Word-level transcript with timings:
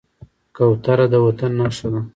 کوتره 0.55 1.05
د 1.11 1.15
وطن 1.25 1.51
نښه 1.59 1.87
ده. 1.93 2.01